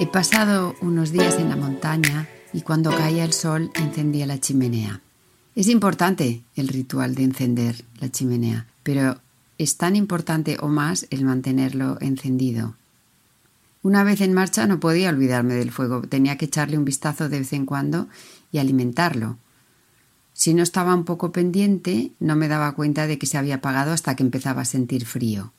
He 0.00 0.06
pasado 0.06 0.76
unos 0.80 1.10
días 1.10 1.40
en 1.40 1.48
la 1.48 1.56
montaña 1.56 2.28
y 2.52 2.60
cuando 2.60 2.96
caía 2.96 3.24
el 3.24 3.32
sol 3.32 3.72
encendía 3.74 4.28
la 4.28 4.38
chimenea. 4.38 5.00
Es 5.56 5.66
importante 5.66 6.44
el 6.54 6.68
ritual 6.68 7.16
de 7.16 7.24
encender 7.24 7.84
la 7.98 8.08
chimenea, 8.08 8.68
pero 8.84 9.18
es 9.58 9.76
tan 9.76 9.96
importante 9.96 10.56
o 10.60 10.68
más 10.68 11.08
el 11.10 11.24
mantenerlo 11.24 11.98
encendido. 12.00 12.76
Una 13.82 14.04
vez 14.04 14.20
en 14.20 14.34
marcha 14.34 14.68
no 14.68 14.78
podía 14.78 15.10
olvidarme 15.10 15.54
del 15.54 15.72
fuego, 15.72 16.02
tenía 16.02 16.38
que 16.38 16.44
echarle 16.44 16.78
un 16.78 16.84
vistazo 16.84 17.28
de 17.28 17.40
vez 17.40 17.52
en 17.52 17.66
cuando 17.66 18.06
y 18.52 18.58
alimentarlo. 18.58 19.36
Si 20.32 20.54
no 20.54 20.62
estaba 20.62 20.94
un 20.94 21.04
poco 21.04 21.32
pendiente, 21.32 22.12
no 22.20 22.36
me 22.36 22.46
daba 22.46 22.70
cuenta 22.76 23.08
de 23.08 23.18
que 23.18 23.26
se 23.26 23.36
había 23.36 23.56
apagado 23.56 23.90
hasta 23.90 24.14
que 24.14 24.22
empezaba 24.22 24.62
a 24.62 24.64
sentir 24.64 25.06
frío. 25.06 25.52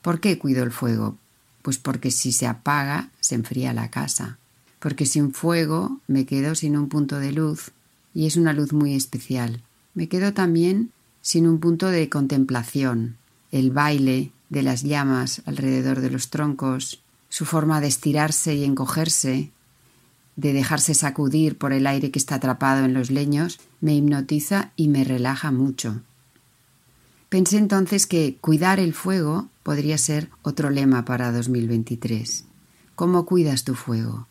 ¿Por 0.00 0.20
qué 0.20 0.38
cuido 0.38 0.62
el 0.62 0.70
fuego? 0.70 1.18
Pues 1.64 1.78
porque 1.78 2.10
si 2.10 2.30
se 2.30 2.46
apaga, 2.46 3.08
se 3.20 3.36
enfría 3.36 3.72
la 3.72 3.90
casa. 3.90 4.36
Porque 4.80 5.06
sin 5.06 5.32
fuego 5.32 5.98
me 6.06 6.26
quedo 6.26 6.54
sin 6.54 6.76
un 6.76 6.90
punto 6.90 7.18
de 7.18 7.32
luz, 7.32 7.70
y 8.12 8.26
es 8.26 8.36
una 8.36 8.52
luz 8.52 8.74
muy 8.74 8.94
especial. 8.94 9.62
Me 9.94 10.06
quedo 10.06 10.34
también 10.34 10.90
sin 11.22 11.48
un 11.48 11.60
punto 11.60 11.86
de 11.86 12.10
contemplación, 12.10 13.16
el 13.50 13.70
baile 13.70 14.30
de 14.50 14.62
las 14.62 14.82
llamas 14.82 15.40
alrededor 15.46 16.02
de 16.02 16.10
los 16.10 16.28
troncos, 16.28 17.00
su 17.30 17.46
forma 17.46 17.80
de 17.80 17.86
estirarse 17.86 18.54
y 18.54 18.64
encogerse, 18.64 19.50
de 20.36 20.52
dejarse 20.52 20.92
sacudir 20.92 21.56
por 21.56 21.72
el 21.72 21.86
aire 21.86 22.10
que 22.10 22.18
está 22.18 22.34
atrapado 22.34 22.84
en 22.84 22.92
los 22.92 23.10
leños, 23.10 23.58
me 23.80 23.94
hipnotiza 23.94 24.72
y 24.76 24.88
me 24.88 25.02
relaja 25.02 25.50
mucho. 25.50 26.02
Pensé 27.34 27.58
entonces 27.58 28.06
que 28.06 28.36
cuidar 28.40 28.78
el 28.78 28.94
fuego 28.94 29.48
podría 29.64 29.98
ser 29.98 30.30
otro 30.42 30.70
lema 30.70 31.04
para 31.04 31.32
2023. 31.32 32.44
¿Cómo 32.94 33.26
cuidas 33.26 33.64
tu 33.64 33.74
fuego? 33.74 34.28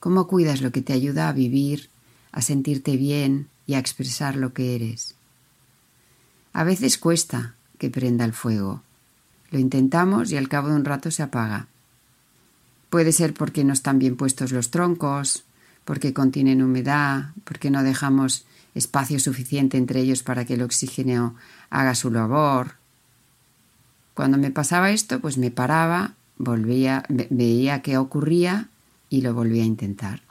¿Cómo 0.00 0.26
cuidas 0.26 0.62
lo 0.62 0.72
que 0.72 0.80
te 0.80 0.94
ayuda 0.94 1.28
a 1.28 1.34
vivir, 1.34 1.90
a 2.32 2.40
sentirte 2.40 2.96
bien 2.96 3.48
y 3.66 3.74
a 3.74 3.78
expresar 3.78 4.34
lo 4.34 4.54
que 4.54 4.74
eres? 4.74 5.14
A 6.54 6.64
veces 6.64 6.96
cuesta 6.96 7.54
que 7.76 7.90
prenda 7.90 8.24
el 8.24 8.32
fuego. 8.32 8.80
Lo 9.50 9.58
intentamos 9.58 10.32
y 10.32 10.38
al 10.38 10.48
cabo 10.48 10.68
de 10.68 10.76
un 10.76 10.86
rato 10.86 11.10
se 11.10 11.22
apaga. 11.22 11.66
Puede 12.88 13.12
ser 13.12 13.34
porque 13.34 13.62
no 13.62 13.74
están 13.74 13.98
bien 13.98 14.16
puestos 14.16 14.52
los 14.52 14.70
troncos, 14.70 15.44
porque 15.84 16.14
contienen 16.14 16.62
humedad, 16.62 17.32
porque 17.44 17.70
no 17.70 17.82
dejamos 17.82 18.46
espacio 18.78 19.18
suficiente 19.18 19.76
entre 19.76 20.00
ellos 20.00 20.22
para 20.22 20.44
que 20.44 20.54
el 20.54 20.62
oxígeno 20.62 21.34
haga 21.70 21.94
su 21.94 22.10
labor. 22.10 22.74
Cuando 24.14 24.38
me 24.38 24.50
pasaba 24.50 24.90
esto, 24.90 25.20
pues 25.20 25.38
me 25.38 25.50
paraba, 25.50 26.14
volvía, 26.38 27.04
veía 27.08 27.82
qué 27.82 27.98
ocurría 27.98 28.68
y 29.10 29.20
lo 29.20 29.34
volvía 29.34 29.62
a 29.62 29.66
intentar. 29.66 30.22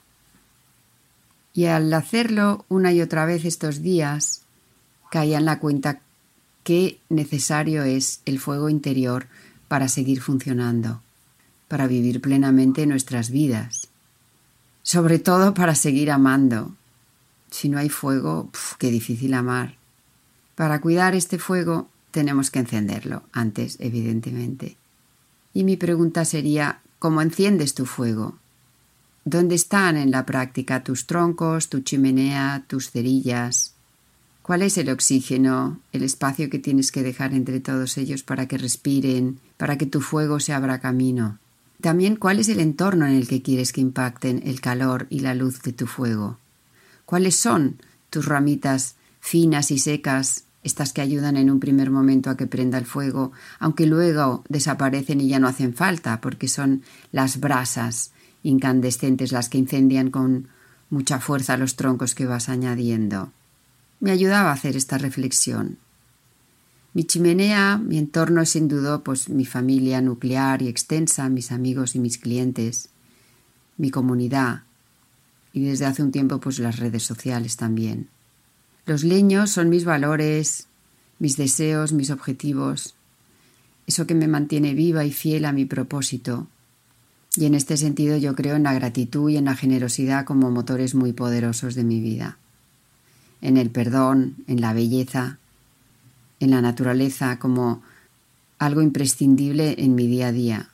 Y 1.53 1.65
al 1.65 1.93
hacerlo 1.93 2.65
una 2.69 2.91
y 2.93 3.01
otra 3.01 3.25
vez 3.25 3.45
estos 3.45 3.81
días, 3.81 4.43
caía 5.09 5.37
en 5.37 5.45
la 5.45 5.59
cuenta 5.59 6.01
qué 6.63 6.99
necesario 7.09 7.83
es 7.83 8.21
el 8.25 8.39
fuego 8.39 8.69
interior 8.69 9.27
para 9.67 9.87
seguir 9.87 10.21
funcionando, 10.21 11.01
para 11.67 11.87
vivir 11.87 12.21
plenamente 12.21 12.85
nuestras 12.85 13.31
vidas, 13.31 13.87
sobre 14.83 15.19
todo 15.19 15.53
para 15.53 15.75
seguir 15.75 16.11
amando, 16.11 16.75
si 17.51 17.69
no 17.69 17.77
hay 17.77 17.89
fuego, 17.89 18.49
qué 18.77 18.91
difícil 18.91 19.33
amar. 19.33 19.75
Para 20.55 20.81
cuidar 20.81 21.15
este 21.15 21.37
fuego 21.37 21.89
tenemos 22.11 22.51
que 22.51 22.59
encenderlo 22.59 23.23
antes, 23.31 23.77
evidentemente. 23.79 24.77
Y 25.53 25.63
mi 25.63 25.77
pregunta 25.77 26.25
sería, 26.25 26.81
¿cómo 26.99 27.21
enciendes 27.21 27.73
tu 27.73 27.85
fuego? 27.85 28.37
¿Dónde 29.25 29.55
están 29.55 29.97
en 29.97 30.11
la 30.11 30.25
práctica 30.25 30.83
tus 30.83 31.05
troncos, 31.05 31.69
tu 31.69 31.81
chimenea, 31.81 32.63
tus 32.67 32.91
cerillas? 32.91 33.73
¿Cuál 34.41 34.61
es 34.61 34.77
el 34.77 34.89
oxígeno, 34.89 35.79
el 35.91 36.03
espacio 36.03 36.49
que 36.49 36.59
tienes 36.59 36.91
que 36.91 37.03
dejar 37.03 37.33
entre 37.33 37.59
todos 37.59 37.97
ellos 37.97 38.23
para 38.23 38.47
que 38.47 38.57
respiren, 38.57 39.39
para 39.57 39.77
que 39.77 39.85
tu 39.85 39.99
fuego 39.99 40.39
se 40.39 40.53
abra 40.53 40.79
camino? 40.79 41.39
También 41.81 42.15
cuál 42.15 42.39
es 42.39 42.47
el 42.49 42.59
entorno 42.59 43.05
en 43.05 43.13
el 43.13 43.27
que 43.27 43.41
quieres 43.41 43.73
que 43.73 43.81
impacten 43.81 44.41
el 44.45 44.61
calor 44.61 45.05
y 45.09 45.19
la 45.19 45.35
luz 45.35 45.61
de 45.61 45.73
tu 45.73 45.85
fuego. 45.85 46.39
¿Cuáles 47.07 47.37
son 47.37 47.81
tus 48.09 48.25
ramitas 48.25 48.97
finas 49.21 49.71
y 49.71 49.79
secas, 49.79 50.43
estas 50.61 50.91
que 50.91 50.99
ayudan 50.99 51.37
en 51.37 51.49
un 51.49 51.61
primer 51.61 51.89
momento 51.89 52.29
a 52.29 52.35
que 52.35 52.47
prenda 52.47 52.77
el 52.77 52.85
fuego, 52.85 53.31
aunque 53.59 53.85
luego 53.85 54.43
desaparecen 54.49 55.21
y 55.21 55.29
ya 55.29 55.39
no 55.39 55.47
hacen 55.47 55.73
falta, 55.73 56.19
porque 56.19 56.49
son 56.49 56.83
las 57.13 57.39
brasas 57.39 58.11
incandescentes 58.43 59.31
las 59.31 59.47
que 59.47 59.57
incendian 59.57 60.11
con 60.11 60.49
mucha 60.89 61.21
fuerza 61.21 61.55
los 61.55 61.77
troncos 61.77 62.13
que 62.13 62.25
vas 62.25 62.49
añadiendo? 62.49 63.31
Me 64.01 64.11
ayudaba 64.11 64.49
a 64.49 64.55
hacer 64.55 64.75
esta 64.75 64.97
reflexión. 64.97 65.77
Mi 66.93 67.05
chimenea, 67.05 67.77
mi 67.77 67.99
entorno 67.99 68.41
es 68.41 68.49
sin 68.49 68.67
duda 68.67 68.99
pues 68.99 69.29
mi 69.29 69.45
familia 69.45 70.01
nuclear 70.01 70.61
y 70.61 70.67
extensa, 70.67 71.29
mis 71.29 71.53
amigos 71.53 71.95
y 71.95 71.99
mis 71.99 72.17
clientes, 72.17 72.89
mi 73.77 73.91
comunidad, 73.91 74.63
y 75.57 75.65
desde 75.65 75.85
hace 75.85 76.03
un 76.03 76.11
tiempo 76.11 76.39
pues 76.39 76.59
las 76.59 76.77
redes 76.77 77.01
sociales 77.01 77.57
también. 77.57 78.09
Los 78.85 79.03
leños 79.03 79.49
son 79.49 79.69
mis 79.69 79.85
valores, 79.85 80.67
mis 81.17 81.35
deseos, 81.35 81.93
mis 81.93 82.11
objetivos, 82.11 82.93
eso 83.87 84.05
que 84.05 84.13
me 84.13 84.27
mantiene 84.27 84.75
viva 84.75 85.03
y 85.03 85.11
fiel 85.11 85.45
a 85.45 85.51
mi 85.53 85.65
propósito. 85.65 86.47
Y 87.35 87.45
en 87.45 87.55
este 87.55 87.75
sentido 87.75 88.17
yo 88.17 88.35
creo 88.35 88.55
en 88.55 88.63
la 88.63 88.73
gratitud 88.75 89.31
y 89.31 89.37
en 89.37 89.45
la 89.45 89.55
generosidad 89.55 90.25
como 90.25 90.51
motores 90.51 90.93
muy 90.93 91.11
poderosos 91.11 91.73
de 91.73 91.83
mi 91.83 92.01
vida. 92.01 92.37
En 93.41 93.57
el 93.57 93.71
perdón, 93.71 94.35
en 94.45 94.61
la 94.61 94.73
belleza, 94.73 95.39
en 96.39 96.51
la 96.51 96.61
naturaleza 96.61 97.39
como 97.39 97.81
algo 98.59 98.83
imprescindible 98.83 99.73
en 99.79 99.95
mi 99.95 100.05
día 100.05 100.27
a 100.27 100.31
día. 100.31 100.69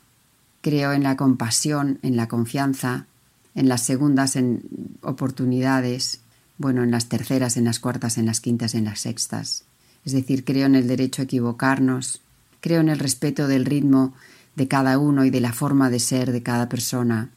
Creo 0.60 0.92
en 0.92 1.04
la 1.04 1.16
compasión, 1.16 1.98
en 2.02 2.16
la 2.16 2.28
confianza, 2.28 3.06
en 3.54 3.68
las 3.68 3.82
segundas 3.82 4.36
en 4.36 4.62
oportunidades, 5.02 6.20
bueno, 6.58 6.82
en 6.82 6.90
las 6.90 7.08
terceras, 7.08 7.56
en 7.56 7.64
las 7.64 7.80
cuartas, 7.80 8.18
en 8.18 8.26
las 8.26 8.40
quintas, 8.40 8.74
en 8.74 8.84
las 8.84 9.00
sextas. 9.00 9.64
Es 10.04 10.12
decir, 10.12 10.44
creo 10.44 10.66
en 10.66 10.74
el 10.74 10.88
derecho 10.88 11.22
a 11.22 11.24
equivocarnos, 11.24 12.20
creo 12.60 12.80
en 12.80 12.88
el 12.88 12.98
respeto 12.98 13.48
del 13.48 13.64
ritmo 13.64 14.14
de 14.56 14.68
cada 14.68 14.98
uno 14.98 15.24
y 15.24 15.30
de 15.30 15.40
la 15.40 15.52
forma 15.52 15.90
de 15.90 16.00
ser 16.00 16.32
de 16.32 16.42
cada 16.42 16.68
persona, 16.68 17.30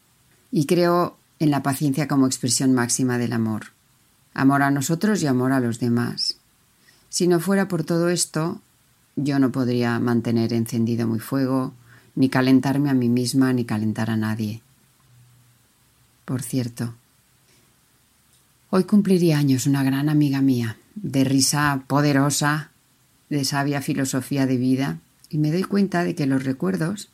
y 0.52 0.66
creo 0.66 1.18
en 1.40 1.52
la 1.52 1.64
paciencia 1.64 2.08
como 2.08 2.26
expresión 2.26 2.74
máxima 2.74 3.18
del 3.18 3.34
amor. 3.34 3.68
Amor 4.34 4.62
a 4.64 4.72
nosotros 4.72 5.22
y 5.22 5.28
amor 5.28 5.52
a 5.52 5.60
los 5.60 5.80
demás. 5.80 6.38
Si 7.10 7.28
no 7.28 7.40
fuera 7.40 7.68
por 7.68 7.84
todo 7.84 8.10
esto, 8.10 8.62
yo 9.16 9.40
no 9.40 9.52
podría 9.52 10.00
mantener 10.00 10.54
encendido 10.54 11.08
mi 11.08 11.20
fuego, 11.20 11.74
ni 12.16 12.30
calentarme 12.30 12.90
a 12.90 12.94
mí 12.94 13.10
misma, 13.10 13.54
ni 13.54 13.66
calentar 13.66 14.10
a 14.10 14.18
nadie 14.18 14.62
por 16.28 16.44
cierto. 16.44 16.94
Hoy 18.70 18.84
cumpliría 18.84 19.38
años 19.38 19.66
una 19.66 19.82
gran 19.82 20.10
amiga 20.10 20.42
mía, 20.42 20.78
de 20.96 21.24
risa 21.24 21.86
poderosa, 21.88 22.72
de 23.30 23.46
sabia 23.46 23.82
filosofía 23.82 24.46
de 24.46 24.58
vida, 24.58 25.00
y 25.30 25.38
me 25.38 25.54
doy 25.54 25.64
cuenta 25.64 26.04
de 26.04 26.16
que 26.16 26.26
los 26.26 26.44
recuerdos, 26.44 27.08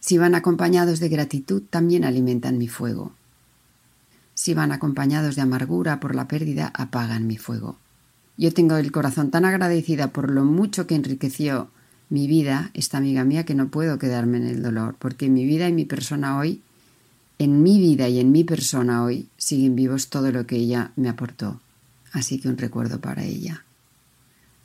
si 0.00 0.18
van 0.18 0.34
acompañados 0.34 1.00
de 1.00 1.08
gratitud, 1.08 1.62
también 1.70 2.04
alimentan 2.04 2.58
mi 2.58 2.68
fuego. 2.68 3.14
Si 4.34 4.52
van 4.52 4.70
acompañados 4.70 5.34
de 5.34 5.40
amargura 5.40 5.98
por 5.98 6.14
la 6.14 6.28
pérdida, 6.28 6.70
apagan 6.74 7.26
mi 7.26 7.38
fuego. 7.38 7.78
Yo 8.36 8.52
tengo 8.52 8.76
el 8.76 8.92
corazón 8.92 9.30
tan 9.30 9.46
agradecida 9.46 10.08
por 10.08 10.30
lo 10.30 10.44
mucho 10.44 10.86
que 10.86 10.94
enriqueció 10.94 11.70
mi 12.10 12.26
vida, 12.26 12.70
esta 12.74 12.98
amiga 12.98 13.24
mía, 13.24 13.46
que 13.46 13.54
no 13.54 13.68
puedo 13.68 13.98
quedarme 13.98 14.36
en 14.36 14.46
el 14.46 14.62
dolor, 14.62 14.96
porque 14.98 15.30
mi 15.30 15.46
vida 15.46 15.70
y 15.70 15.72
mi 15.72 15.86
persona 15.86 16.36
hoy 16.36 16.60
en 17.40 17.62
mi 17.62 17.78
vida 17.78 18.06
y 18.06 18.20
en 18.20 18.32
mi 18.32 18.44
persona 18.44 19.02
hoy 19.02 19.30
siguen 19.38 19.74
vivos 19.74 20.10
todo 20.10 20.30
lo 20.30 20.46
que 20.46 20.56
ella 20.56 20.92
me 20.96 21.08
aportó. 21.08 21.58
Así 22.12 22.38
que 22.38 22.50
un 22.50 22.58
recuerdo 22.58 23.00
para 23.00 23.24
ella. 23.24 23.64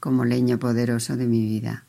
como 0.01 0.25
leño 0.25 0.59
poderoso 0.59 1.15
de 1.17 1.25
mi 1.25 1.41
vida. 1.41 1.85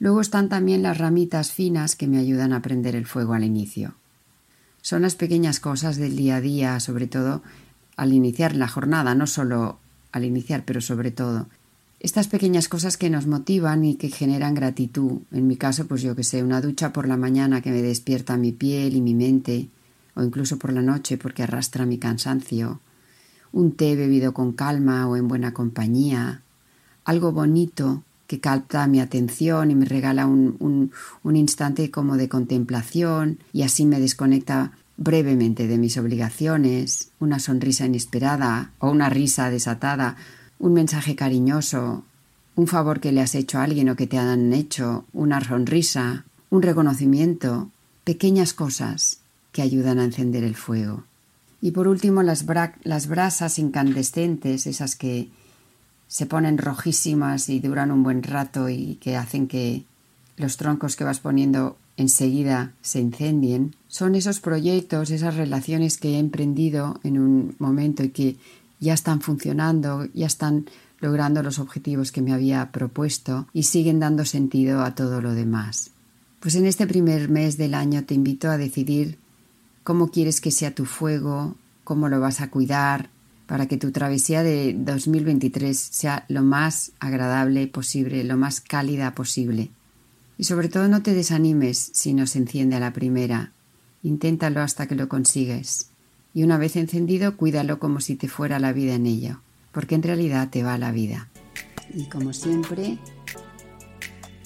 Luego 0.00 0.20
están 0.20 0.48
también 0.48 0.82
las 0.82 0.98
ramitas 0.98 1.52
finas 1.52 1.94
que 1.94 2.08
me 2.08 2.18
ayudan 2.18 2.52
a 2.52 2.62
prender 2.62 2.96
el 2.96 3.06
fuego 3.06 3.34
al 3.34 3.44
inicio. 3.44 3.94
Son 4.82 5.02
las 5.02 5.14
pequeñas 5.14 5.60
cosas 5.60 5.96
del 5.96 6.16
día 6.16 6.36
a 6.36 6.40
día, 6.40 6.80
sobre 6.80 7.06
todo 7.06 7.42
al 7.96 8.12
iniciar 8.12 8.56
la 8.56 8.66
jornada, 8.66 9.14
no 9.14 9.28
solo 9.28 9.78
al 10.10 10.24
iniciar, 10.24 10.64
pero 10.64 10.80
sobre 10.80 11.12
todo. 11.12 11.48
Estas 12.00 12.28
pequeñas 12.28 12.70
cosas 12.70 12.96
que 12.96 13.10
nos 13.10 13.26
motivan 13.26 13.84
y 13.84 13.96
que 13.96 14.08
generan 14.08 14.54
gratitud. 14.54 15.20
En 15.32 15.46
mi 15.46 15.56
caso, 15.56 15.86
pues 15.86 16.00
yo 16.00 16.16
que 16.16 16.24
sé, 16.24 16.42
una 16.42 16.62
ducha 16.62 16.94
por 16.94 17.06
la 17.06 17.18
mañana 17.18 17.60
que 17.60 17.70
me 17.70 17.82
despierta 17.82 18.38
mi 18.38 18.52
piel 18.52 18.96
y 18.96 19.02
mi 19.02 19.12
mente, 19.12 19.68
o 20.14 20.22
incluso 20.22 20.58
por 20.58 20.72
la 20.72 20.80
noche 20.80 21.18
porque 21.18 21.42
arrastra 21.42 21.84
mi 21.84 21.98
cansancio. 21.98 22.80
Un 23.52 23.72
té 23.72 23.96
bebido 23.96 24.32
con 24.32 24.52
calma 24.52 25.06
o 25.08 25.16
en 25.16 25.28
buena 25.28 25.52
compañía. 25.52 26.40
Algo 27.04 27.32
bonito 27.32 28.02
que 28.26 28.40
capta 28.40 28.86
mi 28.86 29.00
atención 29.00 29.70
y 29.70 29.74
me 29.74 29.84
regala 29.84 30.26
un, 30.26 30.56
un, 30.58 30.92
un 31.22 31.36
instante 31.36 31.90
como 31.90 32.16
de 32.16 32.30
contemplación 32.30 33.40
y 33.52 33.60
así 33.60 33.84
me 33.84 34.00
desconecta 34.00 34.72
brevemente 34.96 35.66
de 35.66 35.76
mis 35.76 35.98
obligaciones, 35.98 37.10
una 37.18 37.40
sonrisa 37.40 37.84
inesperada 37.84 38.70
o 38.78 38.90
una 38.90 39.10
risa 39.10 39.50
desatada, 39.50 40.16
un 40.60 40.74
mensaje 40.74 41.16
cariñoso, 41.16 42.04
un 42.54 42.66
favor 42.68 43.00
que 43.00 43.10
le 43.10 43.22
has 43.22 43.34
hecho 43.34 43.58
a 43.58 43.64
alguien 43.64 43.88
o 43.88 43.96
que 43.96 44.06
te 44.06 44.18
han 44.18 44.52
hecho, 44.52 45.04
una 45.12 45.42
sonrisa, 45.42 46.24
un 46.50 46.62
reconocimiento, 46.62 47.70
pequeñas 48.04 48.52
cosas 48.52 49.20
que 49.52 49.62
ayudan 49.62 49.98
a 49.98 50.04
encender 50.04 50.44
el 50.44 50.54
fuego. 50.54 51.04
Y 51.62 51.72
por 51.72 51.88
último 51.88 52.22
las, 52.22 52.44
las 52.84 53.06
brasas 53.08 53.58
incandescentes, 53.58 54.66
esas 54.66 54.96
que 54.96 55.28
se 56.08 56.26
ponen 56.26 56.58
rojísimas 56.58 57.48
y 57.48 57.60
duran 57.60 57.90
un 57.90 58.02
buen 58.02 58.22
rato 58.22 58.68
y 58.68 58.96
que 58.96 59.16
hacen 59.16 59.48
que 59.48 59.84
los 60.36 60.56
troncos 60.56 60.96
que 60.96 61.04
vas 61.04 61.20
poniendo 61.20 61.76
enseguida 61.96 62.72
se 62.82 63.00
incendien, 63.00 63.76
son 63.88 64.14
esos 64.14 64.40
proyectos, 64.40 65.10
esas 65.10 65.36
relaciones 65.36 65.98
que 65.98 66.14
he 66.14 66.18
emprendido 66.18 66.98
en 67.04 67.18
un 67.18 67.54
momento 67.58 68.02
y 68.02 68.08
que 68.08 68.36
ya 68.80 68.94
están 68.94 69.20
funcionando, 69.20 70.06
ya 70.12 70.26
están 70.26 70.66
logrando 70.98 71.42
los 71.42 71.58
objetivos 71.58 72.12
que 72.12 72.22
me 72.22 72.32
había 72.32 72.72
propuesto 72.72 73.46
y 73.52 73.64
siguen 73.64 74.00
dando 74.00 74.24
sentido 74.24 74.82
a 74.82 74.94
todo 74.94 75.20
lo 75.20 75.34
demás. 75.34 75.90
Pues 76.40 76.54
en 76.54 76.66
este 76.66 76.86
primer 76.86 77.28
mes 77.28 77.56
del 77.56 77.74
año 77.74 78.04
te 78.04 78.14
invito 78.14 78.50
a 78.50 78.58
decidir 78.58 79.18
cómo 79.82 80.10
quieres 80.10 80.40
que 80.40 80.50
sea 80.50 80.74
tu 80.74 80.86
fuego, 80.86 81.56
cómo 81.84 82.08
lo 82.08 82.20
vas 82.20 82.40
a 82.40 82.50
cuidar, 82.50 83.10
para 83.46 83.66
que 83.66 83.76
tu 83.76 83.90
travesía 83.90 84.44
de 84.44 84.74
2023 84.78 85.76
sea 85.76 86.24
lo 86.28 86.42
más 86.42 86.92
agradable 87.00 87.66
posible, 87.66 88.22
lo 88.22 88.36
más 88.36 88.60
cálida 88.60 89.12
posible. 89.14 89.70
Y 90.38 90.44
sobre 90.44 90.68
todo 90.68 90.86
no 90.86 91.02
te 91.02 91.14
desanimes 91.14 91.90
si 91.92 92.14
no 92.14 92.26
se 92.28 92.38
enciende 92.38 92.76
a 92.76 92.80
la 92.80 92.92
primera. 92.92 93.52
Inténtalo 94.04 94.60
hasta 94.60 94.86
que 94.86 94.94
lo 94.94 95.08
consigues. 95.08 95.90
Y 96.32 96.42
una 96.44 96.58
vez 96.58 96.76
encendido, 96.76 97.36
cuídalo 97.36 97.78
como 97.78 98.00
si 98.00 98.16
te 98.16 98.28
fuera 98.28 98.58
la 98.58 98.72
vida 98.72 98.94
en 98.94 99.06
ello, 99.06 99.40
porque 99.72 99.94
en 99.94 100.02
realidad 100.02 100.48
te 100.50 100.62
va 100.62 100.78
la 100.78 100.92
vida. 100.92 101.28
Y 101.92 102.08
como 102.08 102.32
siempre, 102.32 102.98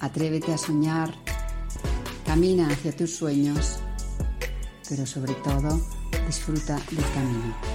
atrévete 0.01 0.53
a 0.53 0.59
soñar, 0.59 1.15
camina 2.25 2.69
hacia 2.69 2.97
tus 2.97 3.15
sueños, 3.15 3.81
pero 4.89 5.05
sobre 5.07 5.35
todo 5.35 5.81
disfruta 6.27 6.77
del 6.91 7.05
camino. 7.15 7.74